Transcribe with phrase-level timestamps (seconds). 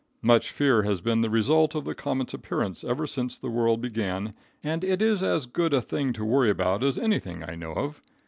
[0.23, 4.33] Much fear has been the result of the comet's appearance ever since the world began,
[4.63, 8.01] and it is as good a thing to worry about as anything I know of.